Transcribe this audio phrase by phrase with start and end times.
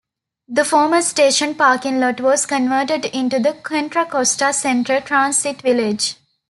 [0.47, 6.15] The former station parking lot was converted into the Contra Costa Centre transit village.